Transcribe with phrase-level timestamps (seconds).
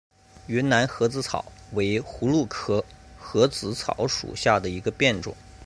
[0.47, 2.83] 云南盒子草为葫芦科
[3.19, 5.37] 盒子草属下的一个变种。